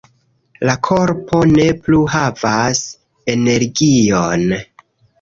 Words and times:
La 0.69 0.73
korpo 0.87 1.43
ne 1.51 1.67
plu 1.85 2.01
havas 2.15 2.83
energion 3.37 4.53